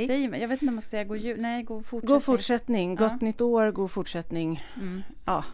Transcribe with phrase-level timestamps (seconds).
[0.00, 0.06] Hej!
[0.06, 0.40] Säger man?
[0.40, 1.40] Jag vet inte om man ska säga god jul.
[1.40, 2.14] Nej, god fortsättning.
[2.14, 3.08] God fortsättning, Ja.
[3.08, 4.64] gott nytt år, god fortsättning.
[4.76, 5.02] Mm.
[5.24, 5.44] Ja,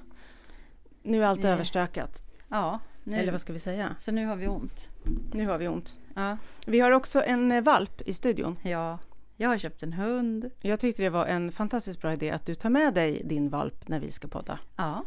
[1.02, 1.52] nu är allt Nej.
[1.52, 2.22] överstökat.
[2.48, 3.16] Ja, nu.
[3.16, 3.96] Eller vad ska vi säga?
[3.98, 4.88] Så nu har vi ont.
[5.32, 5.98] Nu har vi ont.
[6.14, 6.38] Ja.
[6.66, 8.58] Vi har också en eh, valp i studion.
[8.62, 8.98] ja,
[9.36, 10.50] jag har köpt en hund.
[10.60, 13.88] Jag tyckte det var en fantastiskt bra idé att du tar med dig din valp
[13.88, 14.58] när vi ska podda.
[14.76, 15.04] Ja,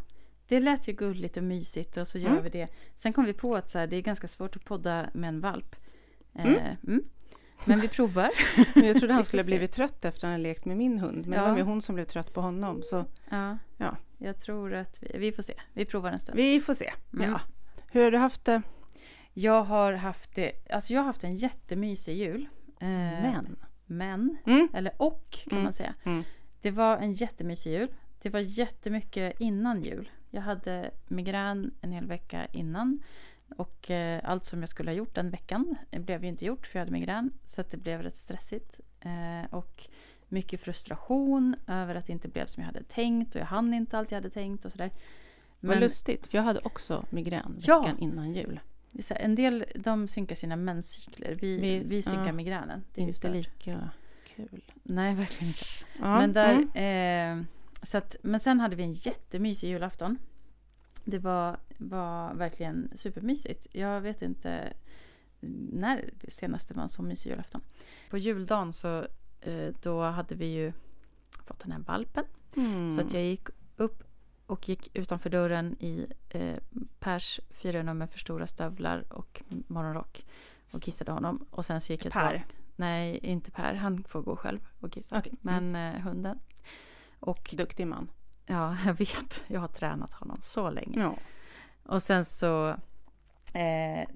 [0.48, 2.43] det lät ju gulligt och mysigt och så gör Mm.
[2.43, 2.67] vi det.
[2.95, 5.40] Sen kom vi på att så här, det är ganska svårt att podda med en
[5.41, 5.76] valp.
[6.35, 6.45] Eh,
[6.87, 7.03] Mm.
[7.66, 8.30] Men vi provar.
[8.76, 9.48] Men jag trodde han skulle se.
[9.48, 11.27] blivit trött efter att han lekt med min hund.
[11.27, 11.44] Men Ja.
[11.45, 12.82] det var mer hon som blev trött på honom.
[12.84, 13.98] Så Ja, Ja.
[14.18, 15.54] jag tror att vi, vi får se.
[15.73, 16.35] Vi provar en stund.
[16.38, 16.94] vi får se.
[17.13, 17.30] Mm.
[17.32, 17.41] Ja.
[17.91, 18.62] Hur har du haft det?
[19.34, 22.48] Jag har haft det, alltså jag har haft en jättemysig jul.
[22.80, 23.55] Eh, Men.
[23.85, 24.68] Men, Mm.
[24.73, 25.63] eller och kan Mm.
[25.63, 25.94] man säga.
[26.04, 26.23] Mm.
[26.62, 27.88] Det var en jättemysig jul.
[28.21, 30.10] Det var jättemycket innan jul.
[30.29, 32.99] Jag hade migrän en hel vecka innan.
[33.60, 36.79] Och eh, allt som jag skulle ha gjort den veckan blev ju inte gjort för
[36.79, 37.32] jag hade migrän.
[37.46, 38.79] Så det blev rätt stressigt.
[38.99, 39.88] Eh, och
[40.27, 43.35] mycket frustration över att det inte blev som jag hade tänkt.
[43.35, 44.91] Och jag hann inte allt jag hade tänkt och sådär.
[45.60, 47.79] Vad lustigt, för jag hade också migrän Ja.
[47.82, 48.60] veckan innan jul.
[49.10, 51.38] en del de synkar sina menscykler.
[51.41, 52.34] Vi, vi, Vi- synkar ja.
[52.34, 52.84] migränen.
[52.94, 53.32] Det är Inte stört.
[53.32, 53.90] lika
[54.35, 54.62] kul.
[54.84, 55.66] Nej, verkligen inte.
[55.99, 56.20] Ja.
[56.20, 57.40] Men, där, Mm.
[57.40, 57.46] eh,
[57.85, 60.18] så att, men sen hade vi en jättemysig julafton.
[61.03, 63.67] Det var, var verkligen supermysigt.
[63.71, 64.73] Jag vet inte
[65.72, 67.61] när senast det var en så mysig julafton.
[68.09, 69.07] På juldagen så
[69.41, 70.73] eh, då hade vi ju
[71.45, 72.25] fått den här valpen.
[72.55, 72.91] Mm.
[72.91, 74.03] Så att jag gick upp
[74.45, 76.57] och gick utanför dörren i eh,
[77.00, 80.25] Pers fyra nummer för stora stövlar och morgonrock
[80.72, 81.45] och kissade honom.
[81.50, 82.45] Och sen så gick jag Per?
[82.75, 83.73] Nej, inte Per.
[83.73, 85.19] Han får gå själv och kissa.
[85.19, 85.33] Okej.
[85.41, 86.39] Men eh, hunden.
[87.19, 88.11] Och Duktig man.
[88.50, 89.44] Ja, jag vet.
[89.47, 90.99] Jag har tränat honom så länge.
[91.01, 91.15] Ja.
[91.83, 92.69] Och sen så
[93.53, 94.07] eh,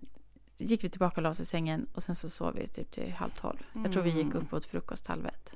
[0.57, 3.13] gick vi tillbaka och la oss i sängen och sen så sov vi typ till
[3.13, 3.57] halv tolv.
[3.83, 4.38] Jag tror vi gick Mm.
[4.38, 5.53] upp åt frukost halv ett.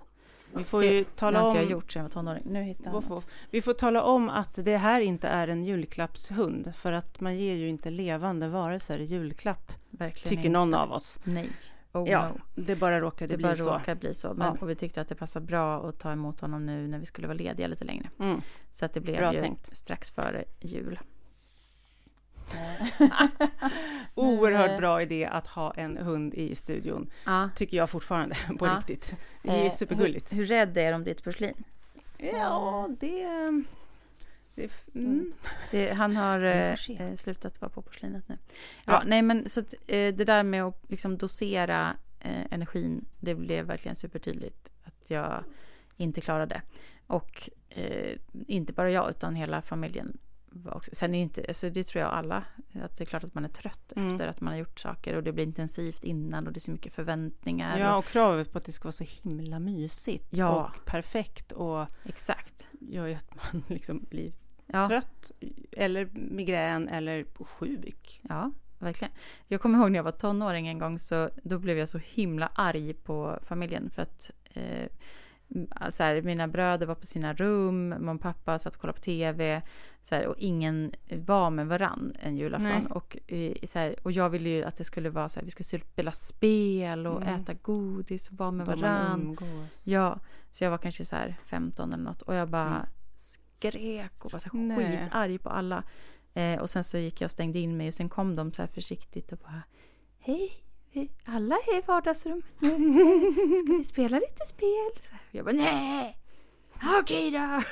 [0.54, 1.52] Vi får Det- ju Det tala har om...
[1.52, 2.44] inte jag gjort sedan jag var tonåring.
[2.46, 3.28] Nu hittar Voff, något.
[3.52, 6.76] Vi får tala om att det här inte är en julklappshund.
[6.76, 9.72] För att man ger ju inte levande varelser julklapp.
[9.90, 10.50] Verkligen Tycker inte.
[10.50, 11.20] någon av oss.
[11.24, 11.50] Nej.
[12.04, 12.42] Oh Ja, no.
[12.56, 13.74] det bara råkade Det bli bara så.
[13.74, 14.34] råkar bli så.
[14.34, 14.58] Men, Ja.
[14.62, 17.28] Och vi tyckte att det passade bra att ta emot honom nu när vi skulle
[17.28, 18.10] vara lediga lite längre.
[18.20, 18.42] Mm.
[18.72, 19.78] Så att det blev Bra ju tänkt.
[19.78, 21.00] strax före jul.
[24.16, 27.10] Oerhört eh, bra idé att ha en hund i studion.
[27.26, 27.50] Ja.
[27.56, 28.76] Tycker jag fortfarande, på Ja.
[28.78, 29.16] riktigt.
[29.44, 30.32] Det är Eh, supergulligt.
[30.34, 31.64] Hur, hur rädd är de ditt porslin?
[32.18, 33.28] Ja, det...
[34.66, 35.34] f- mm.
[35.72, 38.38] Det, han har eh, eh, slutat vara på porslinet nu.
[38.86, 39.04] Ja, Ja.
[39.06, 43.66] nej men så att, eh, det där med att liksom dosera eh, energin, det blev
[43.66, 45.44] verkligen supertydligt att jag
[45.98, 46.62] inte klarade.
[47.08, 48.18] Och eh,
[48.48, 50.18] inte bara jag, utan hela familjen.
[50.66, 50.92] Också.
[50.94, 52.44] Sen är inte, alltså det tror jag alla,
[52.84, 54.12] att det är klart att man är trött Mm.
[54.14, 56.72] efter att man har gjort saker och det blir intensivt innan och det är så
[56.72, 57.78] mycket förväntningar.
[57.80, 60.50] Ja, och, och kravet på att det ska vara så himla mysigt Ja.
[60.76, 62.68] och perfekt och exakt.
[62.82, 64.32] gör ju att man liksom blir
[64.68, 64.88] Ja.
[64.88, 65.32] trött
[65.72, 68.22] eller migrän eller sjuk.
[68.30, 69.14] Ja, verkligen.
[69.48, 72.50] Jag kommer ihåg när jag var tonåring en gång så då blev jag så himla
[72.56, 74.88] arg på familjen för att eh,
[75.90, 79.04] så här, mina bröder var på sina rum, mamma och pappa satt och kollade på
[79.04, 79.62] tv
[80.04, 80.92] så här, och ingen
[81.26, 82.70] var med varann en julafton.
[82.70, 82.86] Nej.
[82.90, 85.52] Och, eh, så här, och jag ville ju att det skulle vara så här, vi
[85.52, 87.42] skulle spela spel och Mm.
[87.42, 89.38] äta godis och vara med Då varann.
[89.84, 90.20] Ja,
[90.52, 92.88] så jag var kanske så här 15 eller något och jag bara Mm.
[93.58, 94.98] Skrek och var så Nej.
[94.98, 95.84] skitarg på alla.
[96.34, 98.62] Eh, och sen så gick jag och stängde in mig och sen kom de så
[98.62, 99.62] här försiktigt och bara
[100.20, 100.52] Hej,
[101.26, 102.70] alla är i vardagsrummet nu.
[103.66, 104.92] Ska vi spela lite spel?
[105.02, 106.18] Så jag bara nej.
[107.02, 107.64] Okej då.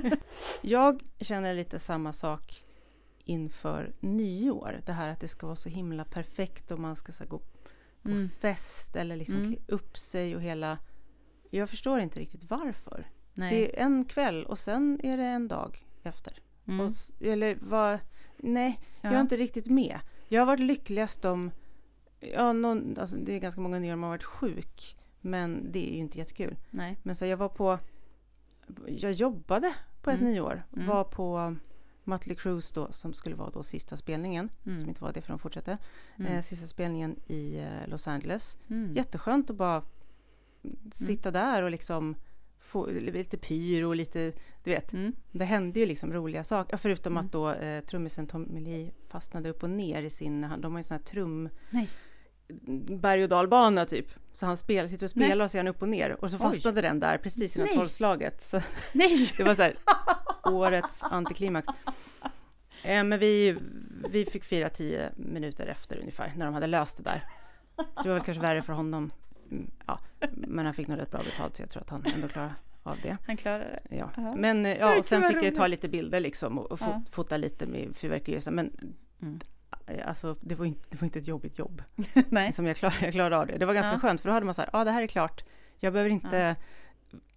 [0.62, 2.64] Jag känner lite samma sak
[3.24, 4.80] inför nyår.
[4.86, 8.08] Det här att det ska vara så himla perfekt och man ska så gå på
[8.08, 8.28] Mm.
[8.28, 9.52] fest eller liksom Mm.
[9.52, 10.78] klä upp sig och hela...
[11.50, 13.10] Jag förstår inte riktigt varför.
[13.34, 13.50] Nej.
[13.60, 16.38] Det är en kväll och sen är det en dag efter.
[16.66, 16.86] Mm.
[16.86, 17.98] Och, eller vad...
[18.36, 19.20] Nej, jag är Ja.
[19.20, 19.98] inte riktigt med.
[20.28, 21.50] Jag har varit lyckligast om...
[22.20, 24.96] Ja, någon, alltså det är ganska många nyår man har varit sjuk.
[25.20, 26.56] Men det är ju inte jättekul.
[26.70, 26.98] Nej.
[27.02, 27.78] Men så jag var på...
[28.86, 30.32] Jag jobbade på ett Mm.
[30.32, 30.62] nyår.
[30.76, 30.86] Mm.
[30.86, 31.56] Var på
[32.04, 34.50] Mötley Crüe då, som skulle vara då sista spelningen.
[34.62, 34.88] Som Mm.
[34.88, 35.78] inte var det för de fortsatte.
[36.16, 36.32] Mm.
[36.32, 38.58] Eh, sista spelningen i eh, Los Angeles.
[38.70, 38.94] Mm.
[38.94, 39.82] Jätteskönt att bara
[40.92, 42.14] sitta där och liksom
[42.72, 44.32] få lite pyro och lite,
[44.64, 44.92] du vet.
[44.92, 45.12] Mm.
[45.32, 46.76] Det hände ju liksom roliga saker.
[46.76, 47.26] Förutom Mm.
[47.26, 50.82] att då eh, trummisen Tommy Lee fastnade upp och ner i sin, de har ju
[50.82, 51.88] sån här trum Nej.
[53.00, 54.06] berg och dalbana typ.
[54.32, 55.44] Så han spel, sitter och spelar Nej.
[55.44, 56.24] och så är han upp och ner.
[56.24, 56.40] Och så Oj.
[56.42, 58.42] fastnade den där precis innan tolvslaget.
[58.42, 58.60] Så
[58.92, 59.28] Nej.
[59.36, 59.74] det var så här,
[60.44, 61.68] årets antiklimax.
[62.82, 63.56] Eh, men vi,
[64.10, 67.22] vi fick fira tio minuter efter ungefär, när de hade löst det där.
[67.76, 69.12] Så det var väl kanske värre för honom
[69.50, 69.98] mm, ja,
[70.48, 72.96] men han fick nog rätt bra betalt så jag tror att han ändå klarar av
[73.02, 73.16] det.
[73.26, 73.96] Han klarar det.
[73.96, 74.10] Ja.
[74.16, 74.34] Ja.
[74.36, 76.88] Men eh, ja, och sen fick jag ju ta lite bilder liksom och, och fot,
[76.90, 77.02] Ja.
[77.10, 78.50] fota lite med fyrverkerier.
[78.50, 78.70] Men
[79.22, 79.40] Mm.
[79.86, 81.82] eh, alltså, det var, inte, det var inte ett jobbigt jobb.
[82.28, 82.52] Nej.
[82.52, 83.58] Som jag, klarade, jag klarade av det.
[83.58, 83.98] Det var ganska Ja.
[84.00, 85.44] skönt för då hade man så här, ja ah, det här är klart.
[85.78, 86.56] Jag behöver inte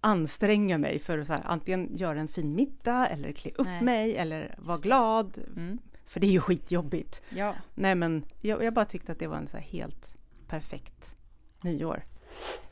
[0.00, 3.82] anstränga mig för att så här, antingen göra en fin middag eller klä upp Nej.
[3.82, 5.38] mig eller vara glad.
[5.56, 5.78] Mm.
[6.06, 7.22] För det är ju skitjobbigt.
[7.28, 7.54] Ja.
[7.74, 10.14] Nej men jag, jag bara tyckte att det var en så här helt
[10.48, 11.14] perfekt
[11.60, 12.02] nyår.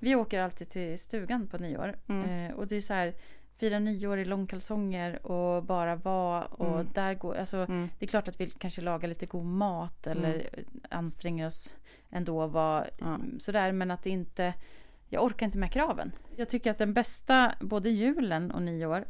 [0.01, 1.95] Vi åker alltid till stugan på nyår.
[2.09, 2.31] Mm.
[2.51, 3.15] Eh, och det är så här,
[3.59, 6.45] fira nyår i långkalsonger och bara vara.
[6.45, 6.89] Och Mm.
[6.95, 7.89] där går, alltså, Mm.
[7.99, 10.49] det är klart att vi kanske lagar lite god mat eller
[10.91, 11.75] anstränger oss
[12.11, 13.07] ändå vara Ja.
[13.07, 13.73] mm, sådär.
[13.73, 14.55] Men att det inte,
[15.09, 16.13] jag orkar inte med kraven.
[16.37, 19.05] Jag tycker att den bästa, både julen och nyår,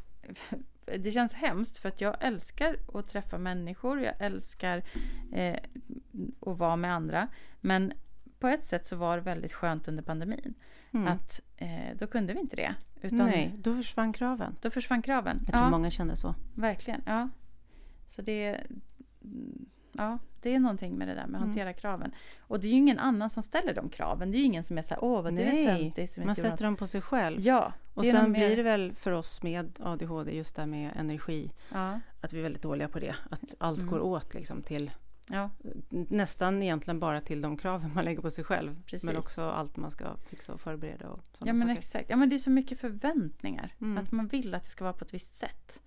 [0.99, 4.01] det känns hemskt för att jag älskar att träffa människor.
[4.01, 4.83] Jag älskar
[5.33, 5.57] eh,
[6.41, 7.29] att vara med andra.
[7.61, 7.93] Men
[8.45, 10.55] på ett sätt så var det väldigt skönt under pandemin.
[10.93, 11.09] Mm.
[11.09, 11.69] Att eh,
[11.99, 12.75] då kunde vi inte det.
[13.03, 14.57] Utan Nej, då försvann kraven.
[14.61, 15.39] då försvann kraven.
[15.45, 16.35] Jag tror Ja, många kände så.
[16.55, 17.03] verkligen.
[17.07, 17.29] Ja.
[18.07, 18.61] Så det,
[19.25, 21.49] mm, ja, det är någonting med det där med att Mm.
[21.49, 22.15] hantera kraven.
[22.41, 24.31] Och det är ju ingen annan som ställer de kraven.
[24.31, 26.27] Det är ju ingen som är så här, åh vad du är Nej, töntig som
[26.27, 27.41] Man sätter något." dem på sig själv.
[27.41, 30.91] Ja, Och sen mer- blir det väl för oss med ADHD just det här med
[30.97, 31.51] energi.
[31.73, 33.15] Ja, Att vi är väldigt dåliga på det.
[33.31, 33.91] Att allt Mm.
[33.91, 34.91] går åt liksom till
[35.29, 35.51] ja,
[35.89, 38.83] nästan egentligen bara till de kraven man lägger på sig själv.
[38.87, 39.05] Precis.
[39.05, 41.79] Men också allt man ska fixa och förbereda och sådana ja men saker.
[41.79, 42.11] exakt.
[42.11, 43.75] Ja men det är så mycket förväntningar.
[43.81, 43.99] Mm.
[43.99, 45.81] Att man vill att det ska vara på ett visst sätt.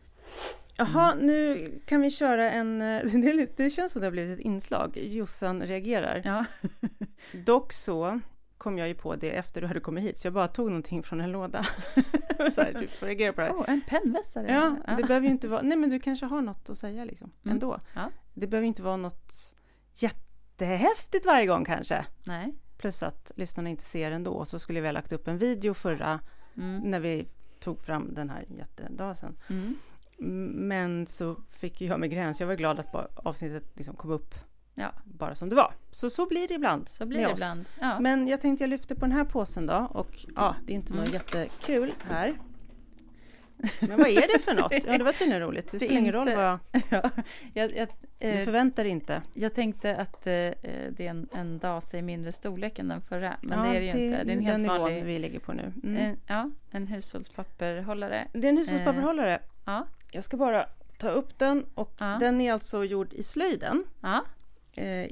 [0.75, 2.79] Jaha, nu kan vi köra en...
[3.21, 4.97] Det, lite, det känns som det har blivit ett inslag.
[4.97, 6.21] Jossan reagerar.
[6.25, 6.45] Ja,
[7.45, 8.19] Dock så
[8.57, 11.03] kom jag ju på det efter du hade kommit hit, så jag bara tog någonting
[11.03, 11.63] från en låda.
[12.55, 13.53] så här, du får reagera på det här.
[13.53, 14.51] oh, en pennvässare.
[14.87, 15.61] Ja, det behöver ju inte vara...
[15.61, 17.53] Nej, men du kanske har något att säga liksom, Mm.
[17.55, 17.79] ändå.
[17.95, 18.09] Ja.
[18.33, 19.33] Det behöver ju inte vara något
[19.95, 22.05] jättehäftigt varje gång kanske.
[22.25, 22.53] Nej.
[22.77, 24.45] Plus att lyssnarna inte ser ändå.
[24.45, 26.19] Så skulle vi ha lagt upp en video förra,
[26.57, 26.81] Mm.
[26.81, 27.27] när vi
[27.59, 29.37] tog fram den här jättedagen.
[29.49, 29.75] Mm.
[30.67, 32.39] Men så fick jag med gräns.
[32.39, 32.95] Jag var glad att
[33.25, 34.35] avsnittet liksom kom upp
[34.79, 35.73] Ja, bara som det var.
[35.91, 37.33] Så så blir det ibland så blir det oss.
[37.33, 37.65] ibland.
[37.79, 37.99] Ja.
[37.99, 40.93] Men jag tänkte jag lyfter på den här påsen då och ja, det är inte
[40.93, 41.03] Mm.
[41.05, 42.33] något jättekul här.
[43.79, 44.71] Men vad är det för något?
[44.85, 45.71] Ja, det var tydligen roligt.
[45.71, 46.59] Det spelar ingen roll vad
[46.89, 47.09] ja.
[47.53, 47.87] Jag, jag,
[48.19, 49.21] du eh, förväntar inte.
[49.33, 53.37] jag tänkte att eh, det är en, en dase i mindre storlek än den förra.
[53.41, 53.99] Men det är det ju inte.
[53.99, 55.03] Det är en den helt nivån vanlig.
[55.05, 55.73] vi ligger på nu.
[55.83, 55.97] Mm.
[55.97, 58.27] En, ja, en hushållspapperhållare.
[58.33, 59.39] Det är en hushållspapperhållare.
[59.65, 60.65] Ja, Jag ska bara
[60.97, 62.17] ta upp den och Ja.
[62.19, 63.83] den är alltså gjord i slöjden.
[64.01, 64.23] ja,
[64.77, 65.09] Eh,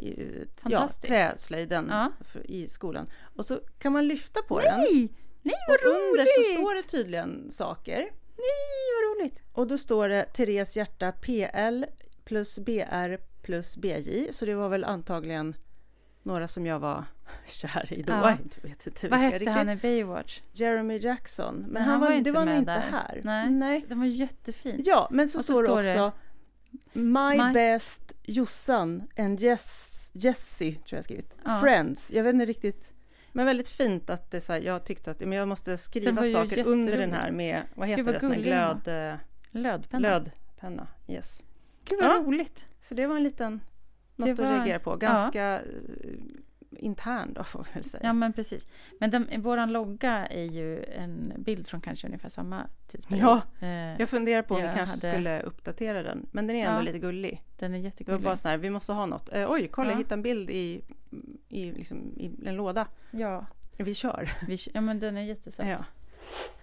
[0.70, 2.12] ja, träslöjden Ja.
[2.44, 3.08] i skolan.
[3.36, 4.80] Och så kan man lyfta på den.
[4.80, 5.14] Nej!
[5.42, 6.58] Nej vad Och under så roligt!
[6.60, 8.00] står det tydligen saker.
[8.38, 9.42] Nej vad roligt!
[9.54, 11.86] Och då står det Therese hjärta PL
[12.26, 14.34] plus BR plus BJ.
[14.34, 15.56] Så det var väl antagligen
[16.24, 17.06] några som jag var
[17.48, 18.14] kär i då.
[18.14, 18.38] Ja.
[18.62, 20.42] Jag vet inte Vad hette han i Baywatch?
[20.52, 21.56] Jeremy Jackson.
[21.56, 22.80] Men, Men han, han var, det inte var nog med inte där.
[22.80, 23.22] här.
[23.24, 23.50] Nej.
[23.50, 23.86] Nej.
[23.88, 24.82] Den var jättefin.
[24.86, 26.18] Ja, men så, Och så står det också
[26.94, 31.34] My, My- best Jossan and Jess, Jessie, tror jag skrivit.
[31.46, 31.60] Ja.
[31.62, 32.12] Friends.
[32.12, 32.94] Jag vet inte riktigt.
[33.32, 36.24] Men väldigt fint att det så här, jag tyckte att men jag måste skriva var
[36.24, 39.16] saker under den här med, vad Gud, heter vad det, sån glöd, eh,
[39.52, 40.00] Lödpenna.
[40.20, 40.88] glödpenna.
[41.08, 41.44] Yes.
[41.86, 42.16] Gud vad Ja.
[42.26, 42.66] roligt.
[42.82, 43.62] Så det var en liten,
[44.16, 44.96] något Det att var- reagera på.
[44.96, 45.62] Ganska eh,
[46.78, 48.04] intern då får vi väl säga.
[48.04, 48.68] Ja men precis.
[49.00, 53.24] Men den, våran logga är ju en bild från kanske ungefär samma tidsperiod.
[53.26, 56.26] Ja, Eh, Jag funderar på om vi kanske hade- skulle uppdatera den.
[56.32, 56.82] Men den är ändå Ja.
[56.84, 57.42] lite gullig.
[57.58, 58.22] den är Det var jättegullig.
[58.24, 59.34] bara så här, vi måste ha något.
[59.34, 59.92] Eh, oj, kolla Ja.
[59.92, 60.82] jag hittade en bild i,
[61.50, 62.88] i, liksom, i en låda.
[63.12, 63.46] Ja,
[63.78, 64.30] Vi kör.
[64.48, 65.68] vi, ja men den är jättesöt.
[65.68, 65.86] Ja.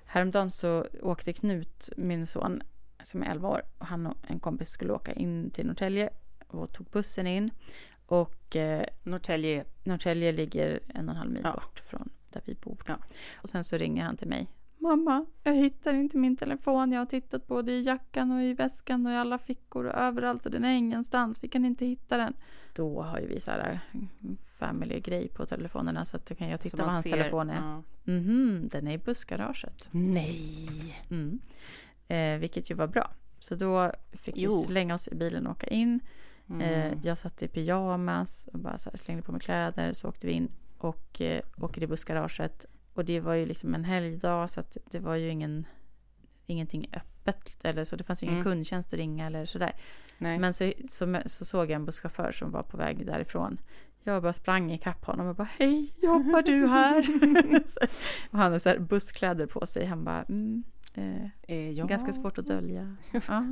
[0.07, 2.63] Häromdagen så åkte Knut, min son,
[3.03, 6.11] som är 11 år, och han och en kompis skulle åka in till Norrtälje
[6.47, 7.51] och tog bussen in.
[8.07, 9.65] Och eh, Norrtälje.
[9.85, 11.53] Norrtälje ligger en och en halv mil Ja.
[11.53, 12.83] bort från där vi bor.
[12.87, 12.97] Ja.
[13.37, 14.49] Och sen så ringer han till mig.
[14.79, 16.93] Mamma, jag hittar inte min telefon.
[16.93, 20.47] Jag har tittat både i jackan och i väskan och i alla fickor och överallt
[20.47, 21.45] och den är ingenstans.
[21.45, 22.35] Vi kan inte hitta den.
[22.75, 26.61] Då har ju vi så här mm, family-grej på telefonerna så att då kan jag
[26.61, 27.55] titta vad hans ser- telefon är.
[27.57, 27.83] Ja.
[28.05, 29.89] Mhm, den är i bussgaraget.
[29.91, 31.03] Nej.
[31.11, 31.39] Mm.
[32.09, 33.11] Eh, vilket ju var bra.
[33.39, 34.51] Så då fick Jo.
[34.51, 36.01] vi slänga oss i bilen och åka in.
[36.61, 36.93] Mm.
[36.93, 39.93] Eh, jag satt i pyjamas och bara slängde på mig kläder.
[39.93, 42.67] Så åkte vi in och eh, åkte till bussgaraget.
[42.95, 45.67] Och det var ju liksom en helgdag så att det var ju ingen,
[46.47, 47.57] ingenting öppet.
[47.65, 48.45] Eller så det fanns ingen Mm.
[48.45, 49.73] kundtjänst att ringa eller sådär.
[50.19, 50.39] Nej.
[50.39, 53.59] Men så, så, så såg jag en busschaufför som var på väg därifrån.
[54.05, 57.09] Jag bara sprang ikapp honom och bara Hej, jobbar du här?
[58.31, 59.87] Och han har så här busskläder på sig.
[59.87, 61.87] Han bara mm, Eh, Eh, ja.
[61.87, 62.97] Ganska svårt att dölja.
[63.13, 63.45] Ja.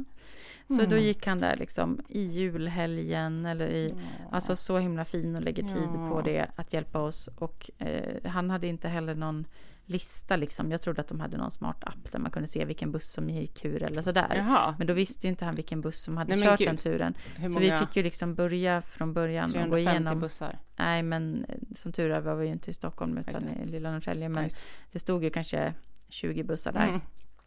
[0.68, 1.02] Så då Mm.
[1.04, 3.94] gick han där liksom i julhelgen eller i,
[4.30, 6.08] alltså så himla fin och lägger tid Ja.
[6.08, 7.28] på det att hjälpa oss.
[7.36, 9.46] Och eh, han hade inte heller någon
[9.84, 10.70] lista liksom.
[10.70, 13.30] Jag trodde att de hade någon smart app där man kunde se vilken buss som
[13.30, 14.32] gick hur eller sådär.
[14.36, 16.68] Jaha, Men då visste ju inte han vilken buss som hade Nej, kört gud.
[16.68, 17.14] den turen.
[17.36, 17.80] hur Så många?
[17.80, 20.20] vi fick ju liksom börja från början och gå 350 igenom.
[20.20, 20.58] bussar.
[20.78, 23.62] Nej men eh, som tur är var vi ju inte i Stockholm utan det.
[23.62, 24.22] i lilla Norrtälje.
[24.24, 24.56] Ja, Men just
[24.92, 25.74] det stod ju kanske
[26.08, 26.88] 20 bussar där.
[26.88, 27.00] Mm.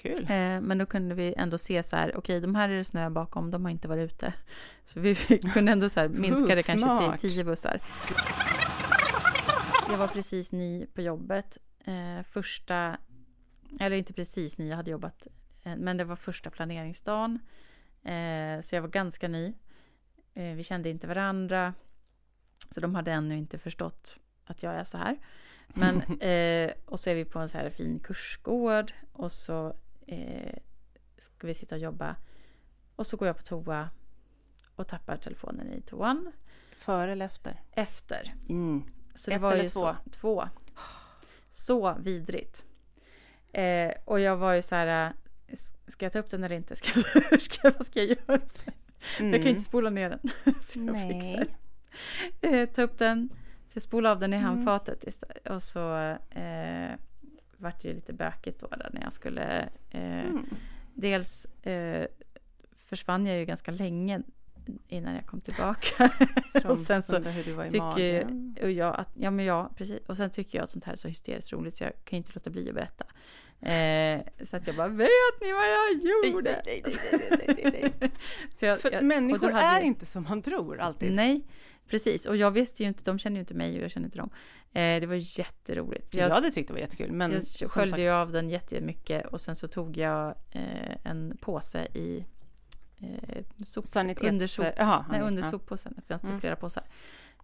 [0.03, 0.23] Kul.
[0.23, 3.09] Eh, men då kunde vi ändå se så här, okej de här är det snö
[3.09, 4.33] bakom, de har inte varit ute.
[4.83, 5.15] Så vi
[5.53, 7.79] kunde ändå så här, minska det kanske till 10 bussar.
[9.89, 11.57] Jag var precis ny på jobbet.
[11.85, 12.97] Eh, första,
[13.79, 15.27] eller inte precis ny, jag hade jobbat,
[15.63, 17.39] eh, men det var första planeringsdagen.
[18.61, 19.53] Så jag var ganska ny.
[20.33, 21.73] Vi kände inte varandra.
[22.71, 25.17] Så de hade ännu inte förstått att jag är så här.
[25.67, 29.75] Men, eh, och så är vi på en så här fin kursgård och så
[30.07, 30.55] eh,
[31.17, 32.15] ska vi sitta och jobba.
[32.95, 33.89] Och så går jag på toa
[34.75, 36.31] och tappar telefonen i toan
[36.77, 37.61] Före eller efter?
[37.71, 38.33] efter.
[38.49, 38.83] Mm.
[39.15, 39.69] Så det Ett var ju två?
[39.69, 40.43] Så, två.
[41.49, 42.65] Så vidrigt.
[43.51, 45.13] Eh, och jag var ju så här,
[45.47, 45.55] eh,
[45.87, 46.75] ska jag ta upp den eller inte?
[46.75, 46.99] Ska,
[47.31, 48.39] jag- ska, vad ska jag göra?
[49.19, 50.19] Jag kan ju inte spola ner den.
[50.61, 51.13] så jag Nej.
[51.21, 51.57] fixar.
[52.41, 53.29] Eh, ta upp den,
[53.67, 54.47] så jag spolade av den i Mm.
[54.49, 55.47] handfatet istället.
[55.49, 55.95] Och så
[56.29, 56.91] eh,
[57.63, 60.45] vart det lite bökigt då där när jag skulle eh, Mm.
[60.93, 62.07] Dels eh,
[62.89, 64.21] försvann jag ju ganska länge
[64.87, 66.09] innan jag kom tillbaka.
[66.65, 67.19] och sen så
[67.71, 69.99] tycker och jag att, ja men ja, precis.
[70.07, 72.17] Och sen tycker jag att sånt här är så hysteriskt roligt så jag kan ju
[72.17, 73.05] inte låta bli att berätta.
[73.69, 75.93] Eh, så att jag bara, vet ni vad jag
[76.33, 76.61] gjorde?
[76.65, 78.11] Nej, nej, nej, nej, nej, nej, nej.
[78.59, 81.13] För, jag, För jag- människor är jag- inte som man tror alltid.
[81.15, 81.41] Nej,
[81.87, 82.25] precis.
[82.25, 84.29] Och jag visste ju inte, de känner ju inte mig och jag känner inte dem.
[84.73, 86.15] Eh, det var jätteroligt.
[86.15, 87.11] Jag hade tyckt det var jättekul.
[87.11, 91.85] Men jag sköljde ju av den jättemycket och sen så tog jag eh, en påse
[91.93, 92.25] i
[92.99, 94.27] eh, sop, sanitets...
[94.29, 95.25] under sop, Jaha, nej, ja.
[95.27, 95.93] under soppåsen.
[95.95, 96.39] Det fanns det Mm.
[96.39, 96.83] flera påsar.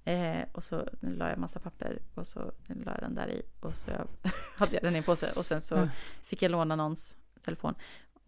[0.05, 3.75] Eh, och så la jag massa papper och så la jag den där i och
[3.75, 3.91] så
[4.57, 5.89] hade jag den i en påse och sen så Mm.
[6.23, 7.75] fick jag låna någons telefon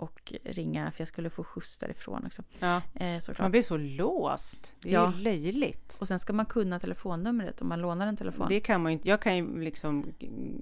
[0.01, 2.43] och ringa för jag skulle få skjuts därifrån också.
[2.59, 2.81] Ja.
[2.93, 3.21] Eh.
[3.39, 4.75] Man blir så låst.
[4.81, 5.13] Det är Ja.
[5.15, 5.97] ju löjligt.
[6.01, 8.45] Och sen ska man kunna telefonnumret om man lånar en telefon.
[8.49, 9.09] Det kan man ju inte.
[9.09, 10.05] Jag kan ju liksom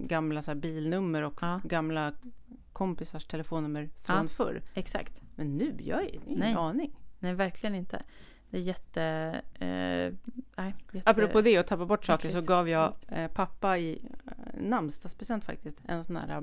[0.08, 1.62] gamla så bilnummer och Ja.
[1.63, 2.13] gamla
[2.74, 4.27] kompisars telefonnummer från Ja.
[4.27, 4.62] förr.
[4.74, 5.22] Exakt.
[5.36, 6.53] Men nu, jag har ingen Nej.
[6.53, 7.00] aning.
[7.19, 8.03] Nej, verkligen inte.
[8.50, 9.03] Det är jätte...
[9.53, 10.13] Eh,
[10.58, 14.62] nej, jätte Apropå det och tappa bort saker så gav jag eh, pappa i eh,
[14.62, 16.41] namnsdagspresent faktiskt en sån här eh,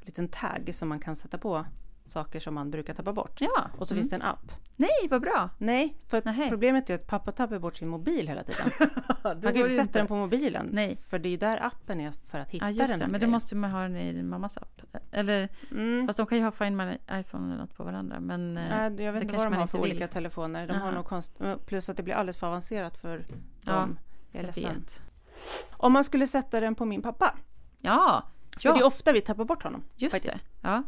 [0.00, 1.64] liten tagg som man kan sätta på
[2.08, 3.40] saker som man brukar tappa bort.
[3.40, 3.70] Ja.
[3.78, 4.02] Och så mm.
[4.02, 4.52] finns det en app.
[4.76, 5.50] Nej, vad bra!
[5.58, 6.48] Nej, för Nähä.
[6.48, 8.70] problemet är att pappa tappar bort sin mobil hela tiden.
[9.22, 10.68] Man kan ju inte sätta den på mobilen.
[10.72, 10.96] Nej.
[11.08, 13.10] För det är ju där appen är för att hitta Ja, den.
[13.10, 14.80] Men då måste man ha den i din mammas app.
[15.12, 16.06] Eller, Mm.
[16.06, 18.20] fast de kan ju ha Find My iPhone eller något på varandra.
[18.20, 20.12] Men eh, Nej, jag vet inte vad de har för inte olika vill.
[20.12, 20.66] telefoner.
[20.66, 21.38] De har konst...
[21.66, 23.24] Plus att det blir alldeles för avancerat för
[23.64, 23.98] Ja, dem.
[24.32, 24.84] Jag är ledsen.
[25.76, 27.34] Om man skulle sätta den på min pappa.
[27.80, 28.22] Ja,
[28.52, 29.82] För ja det är ofta vi tappar bort honom.
[29.96, 30.34] just faktiskt.
[30.34, 30.68] det.
[30.68, 30.82] Ja.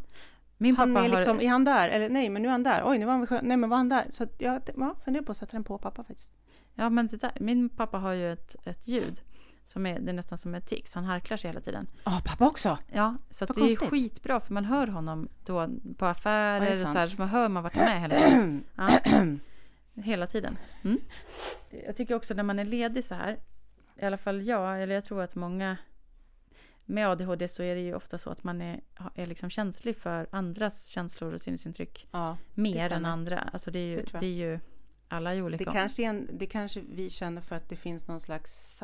[0.62, 1.44] Min Han pappa är liksom, har...
[1.44, 1.88] är han där?
[1.88, 2.82] Eller nej, men nu är han där.
[2.84, 4.06] Oj, nu var han, nej men var han där?
[4.10, 6.32] Så jag ja, funderar på att sätta den på pappa faktiskt.
[6.74, 7.32] Ja, men det där.
[7.40, 9.20] Min pappa har ju ett, ett ljud.
[9.64, 10.94] Som är, det är nästan som ett tics.
[10.94, 11.86] Han harklar sig hela tiden.
[12.04, 12.78] Ja, pappa också!
[12.92, 13.88] Ja, så det är konstigt.
[13.88, 17.06] skitbra för man hör honom då på Ja, affärer är och så här.
[17.06, 18.64] Så man hör man vart han är hela tiden.
[19.94, 20.58] Ja, hela tiden.
[20.82, 20.98] Mm.
[21.86, 23.38] Jag tycker också när man är ledig så här.
[23.96, 25.76] I alla fall jag, eller jag tror att många
[26.90, 28.80] med ADHD så är det ju ofta så att man är,
[29.14, 33.38] är liksom känslig för andras känslor och sinnesintryck Ja, mer än andra.
[33.52, 34.58] Alltså det är ju, Det det är ju
[35.08, 35.70] alla är ju det olika.
[35.72, 38.76] kanske, är en, det kanske vi känner för att det finns någon slags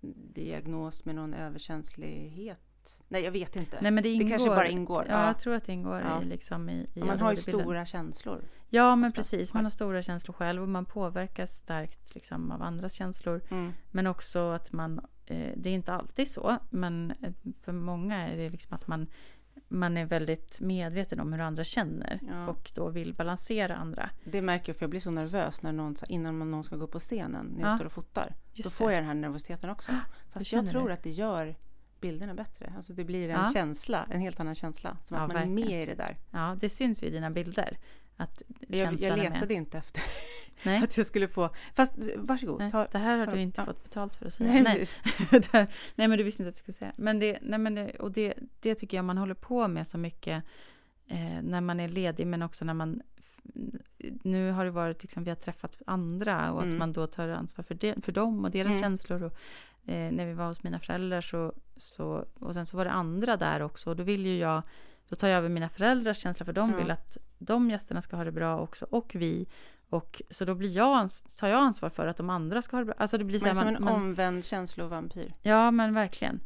[0.00, 2.58] samdiagnos med någon överkänslighet.
[3.08, 3.78] Nej, jag vet inte.
[3.80, 5.06] Nej, men det, det ingår, kanske bara ingår.
[5.08, 5.26] Ja, Ja.
[5.26, 6.22] jag tror att det ingår Ja.
[6.22, 8.44] i, liksom i, i man har ju stora känslor.
[8.68, 9.54] Ja, men ofta precis.
[9.54, 13.40] Man har stora känslor själv och man påverkas starkt liksom, av andras känslor.
[13.50, 13.72] Mm.
[13.90, 15.00] Men också att man,
[15.56, 17.32] det är inte alltid så, men eh,
[17.62, 19.06] för många är det liksom att man,
[19.68, 22.48] man är väldigt medveten om hur andra känner Ja.
[22.48, 24.10] och då vill balansera andra.
[24.24, 26.92] Det märker jag för jag blir så nervös när någon, innan någon ska gå upp
[26.92, 27.76] på scenen när jag Ja.
[27.76, 28.34] står och fotar.
[28.52, 28.74] Just Då det.
[28.76, 29.92] får jag den här nervositeten också.
[30.32, 30.94] Fast jag tror det.
[30.94, 31.54] att det gör
[32.00, 32.72] bilderna bättre.
[32.76, 33.50] Alltså det blir en Ja.
[33.52, 34.96] känsla, en helt annan känsla.
[35.02, 35.54] Som att man är verkligen.
[35.70, 36.16] med i det där.
[36.30, 37.78] Ja, det syns ju i dina bilder.
[38.20, 39.32] Att Jag, jag är med.
[39.32, 40.02] letade inte efter
[40.62, 41.50] Nej, att jag skulle få...
[41.74, 42.58] Fast varsågod.
[42.58, 43.64] nej Ta, det här har ta- du inte ja.
[43.66, 44.52] fått betalt för att säga.
[44.62, 44.86] nej,
[45.52, 46.92] Nej, nej men du visste inte att jag skulle säga.
[46.96, 49.98] Men det, nej, men det, och det, det tycker jag man håller på med så
[49.98, 50.44] mycket
[51.06, 53.02] eh, när man är ledig men också när man
[54.22, 56.74] nu har det varit liksom vi har träffat andra och Mm.
[56.74, 58.80] att man då tar ansvar för, det, för dem och deras Mm.
[58.80, 59.22] känslor.
[59.22, 59.32] Och,
[59.90, 63.36] eh, när vi var hos mina föräldrar så, så och sen så var det andra
[63.36, 64.62] där också och då vill ju jag
[65.08, 66.76] Då tar jag över mina föräldrars känsla för de Ja.
[66.76, 69.46] vill att de gästerna ska ha det bra också och vi.
[69.90, 72.86] Och så då blir jag, tar jag ansvar för att de andra ska ha det
[72.86, 72.94] bra.
[72.98, 75.34] Alltså det blir så Men här, som man, en man, omvänd känslovampyr.
[75.42, 76.40] Ja men verkligen.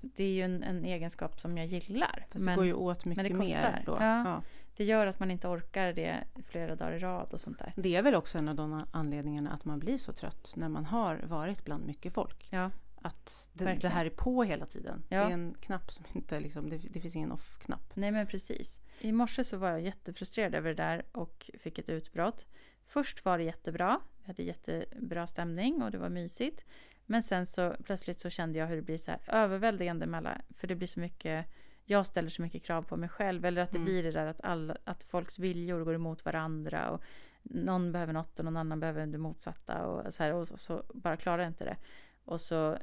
[0.00, 2.26] Det är ju en, en egenskap som jag gillar.
[2.30, 3.96] Fast men det går ju åt mycket det mer då.
[4.00, 4.24] Ja.
[4.24, 4.42] Ja.
[4.76, 7.72] det gör att man inte orkar det flera dagar i rad och sånt där.
[7.76, 10.84] Det är väl också en av de anledningarna att man blir så trött när man
[10.84, 12.48] har varit bland mycket folk.
[12.50, 12.70] Ja,
[13.02, 15.02] Att det, det här är på hela tiden.
[15.08, 15.18] Ja.
[15.18, 17.92] Det är en knapp som inte liksom, det, det finns ingen off-knapp.
[17.94, 18.78] nej men precis.
[19.02, 22.46] I morse så var jag jättefrustrerad över det där och fick ett utbrott.
[22.86, 24.00] Först var det jättebra.
[24.20, 26.64] Vi hade jättebra stämning och det var mysigt.
[27.06, 30.66] Men sen så plötsligt så kände jag hur det blir så här överväldigande mellan, för
[30.66, 31.46] det blir så mycket,
[31.84, 33.44] jag ställer så mycket krav på mig själv.
[33.44, 33.84] Eller att det Mm.
[33.84, 36.90] blir det där att, alla, att folks viljor går emot varandra.
[36.90, 37.02] Och
[37.42, 39.86] någon behöver något och någon annan behöver det motsatta.
[39.86, 41.76] Och så, här, och så, så bara klarar jag inte det.
[42.24, 42.78] Och så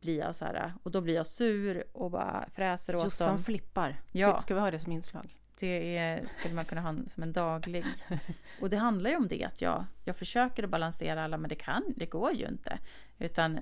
[0.00, 3.44] blir jag så här, och då blir jag sur och bara fräser åt Jossan dem.
[3.44, 4.00] flippar.
[4.12, 4.40] Ja.
[4.40, 5.34] Ska vi ha det som inslag?
[5.60, 7.84] Det är, skulle man kunna ha som en daglig.
[8.60, 11.54] Och det handlar ju om det att jag, jag försöker att balansera alla men det
[11.54, 12.78] kan, det går ju inte.
[13.18, 13.58] Utan,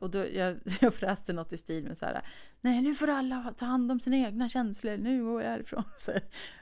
[0.00, 2.20] och då, jag, jag fräste något i stil med så här,
[2.60, 5.84] nej nu får alla ta hand om sina egna känslor, nu går jag härifrån.
[5.98, 6.12] Så.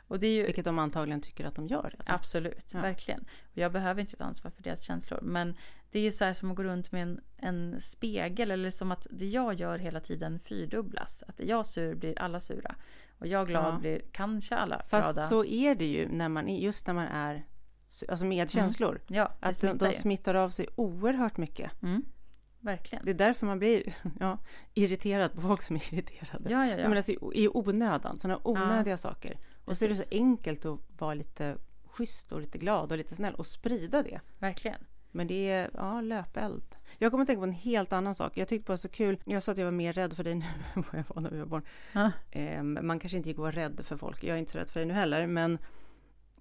[0.09, 1.95] Och det är ju Vilket de antagligen tycker att de gör.
[2.07, 2.81] absolut, Ja.
[2.81, 3.21] verkligen.
[3.53, 5.21] Och jag behöver inte ta ansvar för deras känslor.
[5.23, 5.57] Men
[5.91, 8.93] det är ju så här som att gå runt med en, en spegel eller som
[8.93, 11.23] att det jag gör hela tiden fyrdubblas.
[11.29, 12.75] Att är jag sur blir alla sura.
[13.19, 13.79] Och jag glad Ja.
[13.79, 15.29] blir kanske alla Fast glada.
[15.29, 17.45] så är det ju när man är, just när man är
[18.09, 19.00] alltså med känslor.
[19.07, 19.99] Ja, det Att de, smittar de ju.
[20.00, 21.83] smittar av sig oerhört mycket.
[21.83, 22.05] Mm,
[22.61, 23.05] verkligen.
[23.05, 24.38] Det är därför man blir ja,
[24.75, 26.50] irriterad på folk som är irriterade.
[26.50, 26.77] Ja, ja, ja.
[26.83, 29.38] menar, alltså, i, onödan, sådana onödiga saker.
[29.69, 31.57] Och så är det så enkelt att vara lite
[31.87, 34.21] schysst och lite glad och lite snäll och sprida det.
[34.39, 34.81] Verkligen.
[35.11, 36.63] Men det är ja, löpeld.
[36.99, 38.37] Jag kommer att tänka på en helt annan sak.
[38.37, 39.21] Jag tyckte det var så kul.
[39.25, 40.45] Jag sa att jag var mer rädd för dig nu
[40.75, 41.63] än vad jag var när vi var barn.
[41.93, 42.11] Ja.
[42.31, 44.25] Ehm, man kanske inte gick att vara rädd för folk.
[44.25, 45.26] Jag är inte så rädd för dig nu heller.
[45.26, 45.59] Men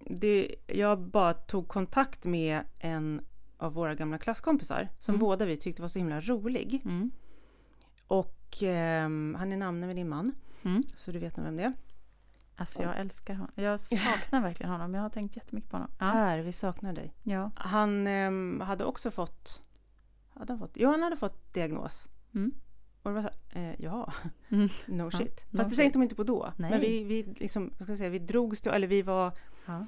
[0.00, 3.20] det, jag bara tog kontakt med en
[3.56, 5.20] av våra gamla klasskompisar som Mm.
[5.20, 6.80] båda vi tyckte var så himla rolig.
[6.84, 7.10] Mm.
[8.06, 10.34] Och ehm, han är namnen med din man.
[10.62, 10.82] Mm.
[10.96, 11.72] Så du vet nog vem det är.
[12.60, 13.50] Alltså jag älskar honom.
[13.54, 14.94] Jag saknar verkligen honom.
[14.94, 15.90] Jag har tänkt jättemycket på honom.
[15.98, 16.04] Ja.
[16.06, 17.14] Här, vi saknar dig.
[17.22, 17.50] ja.
[17.54, 19.62] Han ehm, hade också fått...
[20.34, 20.72] Hade han fått?
[20.74, 22.06] Jo, han hade fått diagnos.
[22.34, 22.52] Mm.
[23.02, 24.12] Och det var så eh, ja,
[24.48, 24.68] Mm.
[24.86, 25.46] no Ja, shit.
[25.50, 25.76] no Fast det shit.
[25.76, 26.52] tänkte de inte på då.
[26.56, 26.70] Nej.
[26.70, 29.32] Men vi, vi, liksom, ska jag säga, vi drogs till, eller vi var,
[29.66, 29.86] ja.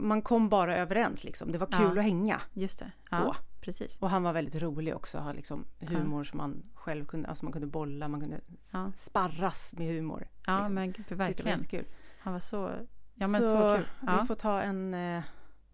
[0.00, 1.52] man kom bara överens liksom.
[1.52, 2.40] Det var kul att hänga.
[2.52, 2.92] Just det.
[3.10, 3.34] Då.
[3.60, 3.98] Precis.
[3.98, 7.52] Och han var väldigt rolig också, har liksom humor som man själv kunde, alltså man
[7.52, 8.40] kunde bolla, man kunde
[8.72, 8.92] Ja.
[8.96, 10.28] sparras med humor.
[10.46, 10.74] Ja, liksom.
[10.74, 11.84] men gud, Tyckte det var verkligen.
[12.20, 12.70] Han var så...
[13.14, 13.86] Ja, men så, kul.
[14.06, 14.18] Ja.
[14.20, 15.22] vi får ta en eh,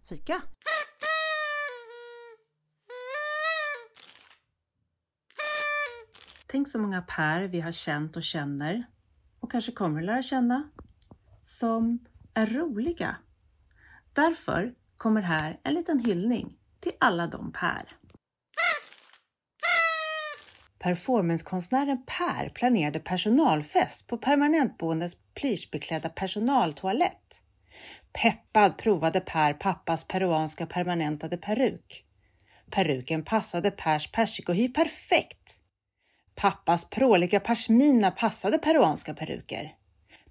[0.09, 0.43] fika.
[6.47, 8.85] Tänk så många Per vi har känt och känner
[9.41, 10.69] och kanske kommer lära känna
[11.45, 11.99] som
[12.35, 13.17] är roliga.
[14.13, 17.97] Därför kommer här en liten hyllning till alla de Per.
[20.79, 27.41] Performancekonstnären Per planerade personalfest på permanentboendets plyschbeklädda personaltoalett.
[28.23, 32.05] Peppad provade Per pappas peruanska permanentade peruk.
[32.71, 35.59] Peruken passade Pers persikohy perfekt.
[36.35, 39.75] Pappas pråliga pashmina passade peruanska peruker.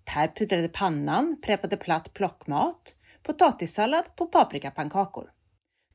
[0.05, 5.31] Per pudrade pannan, preppade platt plockmat, potatissallad på paprikapannkakor.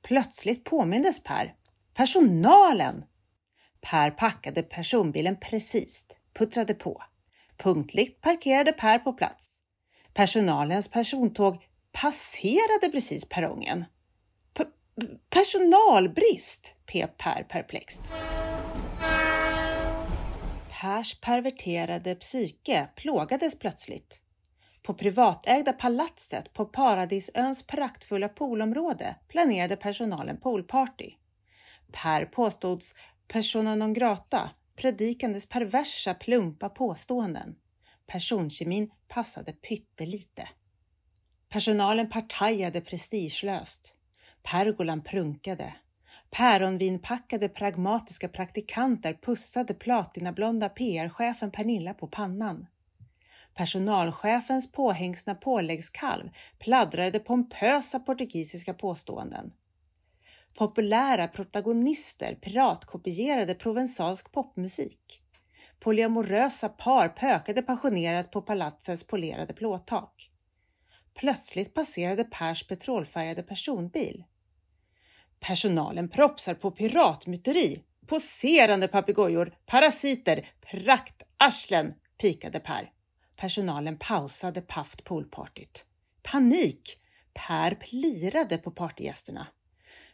[0.03, 1.55] Plötsligt påmindes Per.
[1.95, 3.05] Personalen!
[3.81, 7.03] Per packade personbilen precis, puttrade på.
[7.57, 9.51] Punktligt parkerade Per på plats.
[10.15, 13.85] Personalens persontåg passerade precis perrongen.
[14.55, 14.65] P-
[15.29, 18.03] personalbrist, pep Per perplext.
[20.81, 24.20] Pers perverterade psyke plågades plötsligt.
[24.91, 31.11] På privatägda palatset på Paradisöns praktfulla poolområde planerade personalen poolparty.
[31.93, 32.95] Per påstods
[33.29, 37.57] persona non grata, predikandes perversa plumpa påståenden.
[38.07, 40.49] Personkemin passade pyttelite.
[41.49, 43.93] Personalen partajade prestigelöst.
[44.43, 45.75] Pergolan prunkade.
[46.31, 52.67] Päronvinpackade pragmatiska praktikanter pussade platinablonda PR-chefen Pernilla på pannan.
[53.61, 59.53] Personalchefens påhängsna påläggskalv pladdrade pompösa portugisiska påståenden.
[60.55, 65.23] Populära protagonister piratkopierade provensalsk popmusik.
[65.81, 70.31] Polyamorösa par pökade passionerat på palatsets polerade plåttak.
[71.15, 74.25] Plötsligt passerade Pers petrolfärgade personbil.
[75.41, 82.91] Personalen propsar på piratmyteri, poserande papegojor, parasiter, praktarslen, pikade Per.
[83.41, 85.85] Personalen pausade paft poolpartyt.
[86.23, 87.01] Panik!
[87.33, 89.47] Per plirade på partygästerna.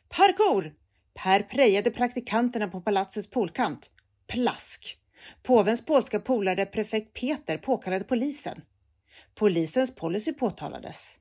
[0.08, 0.74] Parkour!
[1.14, 3.90] Per prejade praktikanterna på palatsets poolkant.
[4.26, 4.98] Plask!
[5.42, 8.62] Påvens polska polare prefekt Peter påkallade polisen.
[9.34, 11.16] Polisens policy påtalades.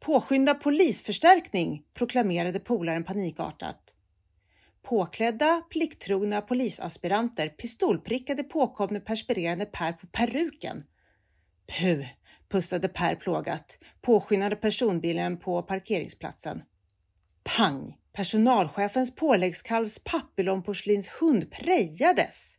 [0.00, 3.80] Påskynda polisförstärkning, proklamerade polaren panikartat.
[4.82, 10.84] Påklädda, plikttrogna polisaspiranter pistolprickade påkomne perspirerande Per på peruken.
[11.66, 12.06] Puh,
[12.48, 16.62] pussade Per plågat, påskyndade personbilen på parkeringsplatsen.
[17.42, 17.96] Pang!
[18.12, 22.58] Personalchefens påläggskalvs papillonporslinshund prejades.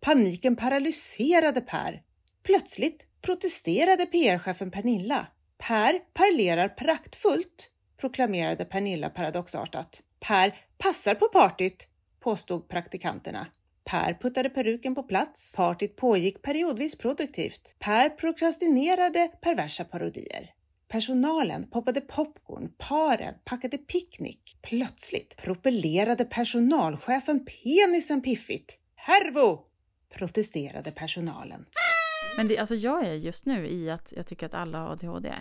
[0.00, 2.02] Paniken paralyserade Per.
[2.42, 5.26] Plötsligt protesterade PR-chefen Pernilla.
[5.58, 10.02] Per parlerar praktfullt, proklamerade Pernilla paradoxartat.
[10.20, 11.88] Per passar på partyt,
[12.20, 13.46] påstod praktikanterna.
[13.84, 15.52] Per puttade peruken på plats.
[15.56, 17.74] Partyt pågick periodvis produktivt.
[17.78, 20.50] Per prokrastinerade perversa parodier.
[20.88, 24.58] Personalen poppade popcorn, paren packade picknick.
[24.62, 28.78] Plötsligt propellerade personalchefen penisen piffigt.
[28.94, 29.66] Hervo!
[30.14, 31.66] protesterade personalen.
[32.36, 35.34] Men det, alltså jag är just nu i att jag tycker att alla har ADHD.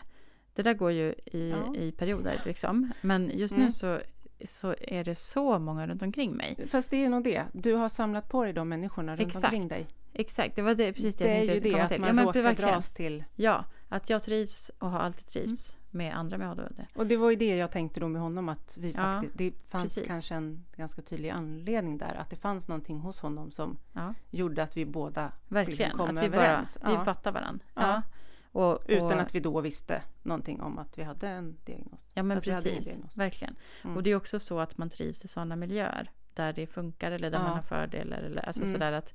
[0.54, 1.76] Det där går ju i, ja.
[1.76, 2.92] i perioder liksom.
[3.02, 3.66] Men just mm.
[3.66, 4.00] nu så,
[4.46, 6.68] så är det så många runt omkring mig.
[6.72, 7.46] Fast det är nog det.
[7.54, 9.44] Du har samlat på dig de människorna runt Exakt.
[9.44, 9.88] omkring dig.
[10.14, 11.72] Exakt, det var det, precis det, det jag tänkte komma till.
[11.72, 13.24] Det är ju det, att man ja, råkar dras till.
[13.36, 15.88] Ja, att jag trivs och har alltid trivs mm.
[15.98, 16.86] med andra med ADHD.
[16.96, 19.54] Och det var ju det jag tänkte då med honom att vi ja, faktiskt, det
[19.70, 20.08] fanns precis.
[20.08, 24.14] kanske en ganska tydlig anledning där, att det fanns någonting hos honom som ja.
[24.30, 26.78] gjorde att vi båda Verkligen, liksom kom att vi överens.
[26.82, 28.04] Bara, vi fattar varandra.
[28.54, 28.60] Ja.
[28.60, 32.06] Och, och, Utan att vi då visste någonting om att vi hade en diagnos.
[32.14, 33.56] Ja men precis, verkligen.
[33.84, 33.98] Mm.
[33.98, 37.32] Och det är också så att man trivs i sådana miljöer där det funkar eller
[37.32, 38.18] där man har fördelar.
[38.18, 38.74] Eller, alltså mm.
[38.74, 39.14] sådär att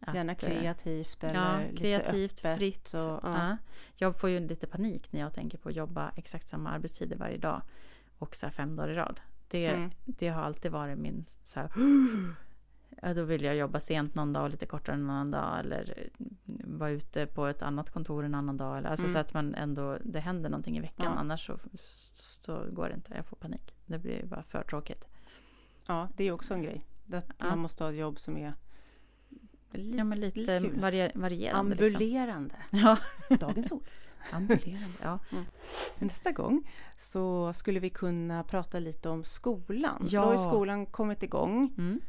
[0.00, 2.58] att, Gärna eh, kreativt eller ja, lite kreativt, öppet.
[2.58, 2.94] fritt.
[2.94, 3.20] Och, ja.
[3.22, 3.56] Ja.
[3.94, 7.36] Jag får ju lite panik när jag tänker på att jobba exakt samma arbetstider varje
[7.36, 7.62] dag
[8.18, 9.20] och så fem dagar i rad.
[9.48, 9.90] Det, mm.
[10.04, 11.70] det har alltid varit min så här,
[13.02, 16.08] ja, då vill jag jobba sent någon dag och lite kortare en annan dag eller
[16.64, 18.86] vara ute på ett annat kontor en annan dag.
[18.86, 19.14] Alltså mm.
[19.14, 21.18] så att man ändå, det händer någonting i veckan.
[21.18, 21.58] Annars så,
[22.14, 23.14] så går det inte.
[23.14, 23.74] Jag får panik.
[23.86, 25.08] Det blir bara för tråkigt.
[25.86, 26.86] Ja, det är också en grej.
[27.12, 28.54] Att man måste ha ett jobb som är
[29.72, 31.76] Li ja, men lite varie varierande.
[31.76, 31.86] Liksom.
[31.86, 32.54] Ambulerande.
[32.70, 32.96] Liksom.
[33.28, 33.36] Ja.
[33.36, 33.84] Dagens ord.
[34.30, 35.18] Ambulerande, ja.
[35.30, 35.44] Mm.
[35.98, 40.06] Nästa gång så skulle vi kunna prata lite om skolan.
[40.10, 40.22] Ja.
[40.22, 41.74] Då har skolan kommit igång.
[41.78, 42.00] Mm.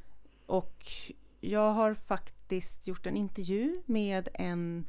[0.51, 0.85] Och
[1.39, 4.87] jag har faktiskt gjort en intervju med en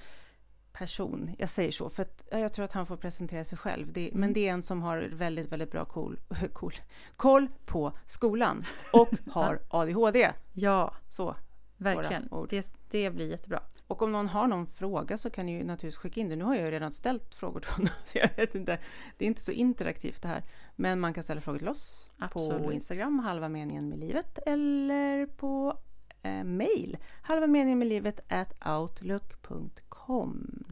[0.72, 3.92] person, jag säger så, för att jag tror att han får presentera sig själv.
[3.92, 4.20] Det, mm.
[4.20, 6.20] Men det är en som har väldigt, väldigt bra cool,
[6.52, 6.74] cool,
[7.16, 10.32] koll på skolan och har ADHD.
[10.52, 10.94] Ja.
[11.10, 11.34] Så,
[11.82, 12.28] Verkligen.
[12.48, 13.62] Det, det blir jättebra.
[13.86, 16.36] Och om någon har någon fråga så kan ni ju naturligtvis skicka in det.
[16.36, 18.78] Nu har jag ju redan ställt frågor till honom, så jag vet inte.
[19.16, 20.42] Det är inte så interaktivt det här.
[20.76, 22.64] Men man kan ställa frågor till oss Absolut.
[22.64, 25.78] på Instagram, halva meningen med livet, eller på
[26.22, 30.64] eh, mail, halva meningen med livet at outlook.com.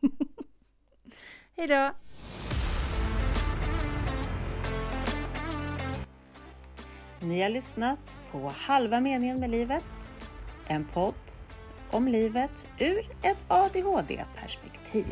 [1.56, 1.90] Hej då!
[7.24, 10.12] Ni har lyssnat på Halva meningen med livet,
[10.68, 11.14] en podd
[11.90, 15.06] om livet ur ett ADHD-perspektiv.